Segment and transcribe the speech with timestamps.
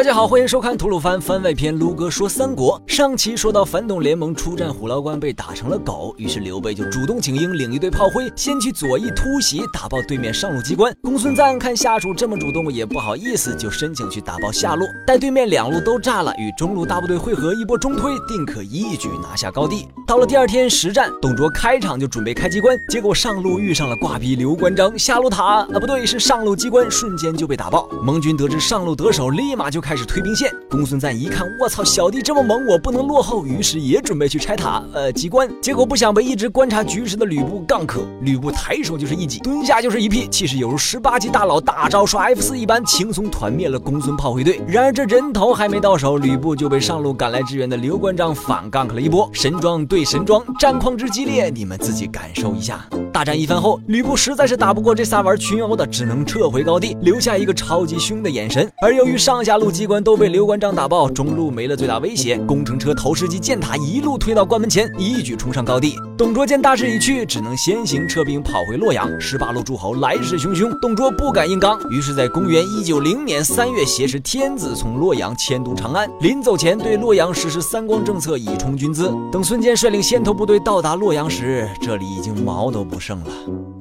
[0.00, 1.78] 大家好，欢迎收看吐鲁番番外篇。
[1.78, 10.90] 卢哥说三国，上期说到反董联盟出战虎牢关被打成了狗，于是刘备就主动请缨，领一队炮灰，先去左翼突袭，打爆对面上路机关。
[11.02, 14.86] 公孙瓒看下属这么主动，也不好意思，就申请去打爆下路。
[15.06, 19.86] 待对面两路都炸了，与中路大部队汇合，一波中推，定可一举拿下高地。
[20.06, 27.86] 到了第二天实战，董卓开场就准备开机关，结果上路遇上了挂逼刘关张，下路塔啊不对，是上路机关瞬间就被打爆。
[28.02, 29.78] 盟军得知上路得手，立马就。
[29.89, 35.50] 开开始推兵线，公孙瓒一看，我操，小弟这么猛，我不能落后，于是也准备去拆塔，呃，机关。
[35.60, 44.62] 结果不想被一直观察局势的吕布杠克，吕布抬手就是一击，蹲下就是一劈，气势犹如十八级大佬大招刷 F 四一般，轻松团灭了公孙炮灰队。
[44.64, 52.88] 然而这人头还没到手，吕布就被上路赶来支援的刘关张反杠克了一波，神装对神装，战况之激烈，你们自己感受一下。
[53.20, 58.66] 大战一番后，吕布实在是打不过这仨玩群殴的，只能撤回高地，留下一个超级凶的眼神。
[58.80, 65.96] 而由于上下路机关都被刘关张打爆，中路没了最大威胁，工程车、投石机、箭塔一路推到关门前，一举冲上高地。
[66.20, 69.08] 董卓见大势已去，只能先行撤兵跑回洛阳。
[69.18, 79.10] 十八路诸侯来势汹汹，董卓不敢硬刚，于是，在公元一九零年三月，挟持天子从洛阳迁都长安，临走前对洛阳实施三光政策，以充军资。
[79.32, 83.26] 等孙坚率领先头部队到达洛阳时，这里已经毛都不剩了。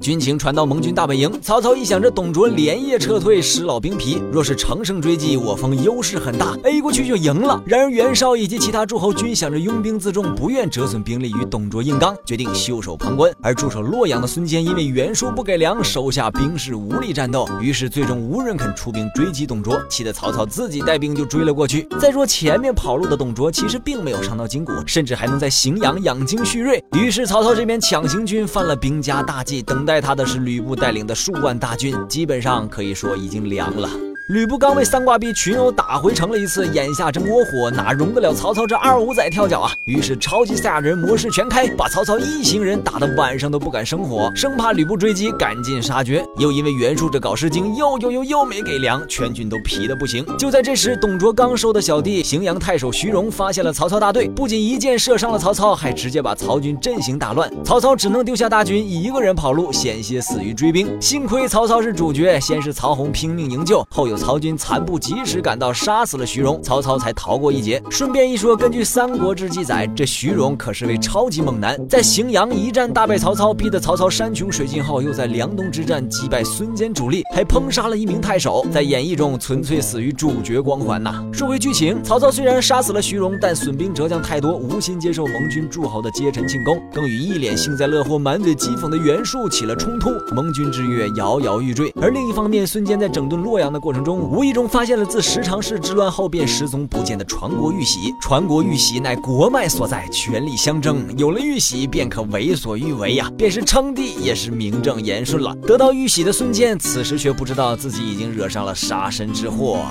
[0.10, 7.62] 军情传到盟军大本营，曹操一想，这董卓连夜撤退，失老兵疲，若是乘胜追击，我方优势很大，A 过去就赢了。
[7.64, 13.32] 然而袁绍以及其他诸侯均想着拥兵自重，不愿折损兵力与董卓硬刚，决定袖手旁观。
[13.40, 21.88] 而驻守洛阳的孙坚因为袁术不给粮，手下兵士无力战斗，于是最终无人肯出兵追击董卓，气得曹操自己带兵就追了过去。
[22.00, 26.84] 再说前面跑路的董卓其实并没有伤到筋骨，甚至还能在荥阳养精蓄锐。
[26.94, 29.86] 于是曹操这边抢行军犯了兵家大忌，等。
[29.90, 33.90] 待他的是吕布带领的数万大军，基本上可以说已经凉了。
[34.30, 39.72] 吕布刚被三挂逼群殴打回城了一次，眼下正窝火，哪容得了曹操这二五仔跳脚啊？
[39.86, 46.24] 于是超级赛亚人模式全开，把曹操一行人打得晚上都不敢生火，生怕吕布追击，赶尽杀绝。
[46.38, 50.24] 又因为袁术这搞事精又又又又没给粮，全军都疲得不行。
[50.38, 57.52] 就在这时，董卓刚收的小弟荥阳太守徐荣发现了曹操大队，不仅一箭射伤了曹操，还直接把曹军阵型打乱。
[57.66, 60.96] 曹操只能丢下大军，一个人跑路，险些死于追兵。
[61.02, 64.19] 幸亏曹操是主角，先是曹洪拼命营救，后有。
[64.20, 67.82] 曹军残部及时赶到，杀死了徐荣，曹操才逃过一劫。
[67.90, 78.66] 顺便一说，根据《三国志》记载，这徐荣可是位超级猛男，在荥阳一战大败曹操，逼得曹操山穷水尽后，又在梁东之战击败孙坚主力，还烹杀了一名太守。
[78.72, 81.24] 在演义中，纯粹死于主角光环呐。
[81.32, 91.94] 说回剧情，曹操虽然杀死了徐荣，但损兵折将太多，无心接受盟军诸侯的接臣庆功，更与一脸幸灾乐祸、满嘴讥讽的袁术起了冲突，盟军之约摇摇欲坠。
[92.02, 105.56] 而另一方面，孙坚在整顿洛阳的过程中，中无意中发现了自十常侍之乱后便失踪不见的传国玉玺，传国玉玺乃国脉所在，权力相争，有了玉玺便可为所欲为呀，便是称帝也是名正言顺了。
[105.58, 109.86] 得到玉玺的孙坚，此时却不知道自己已经惹上了杀身之祸。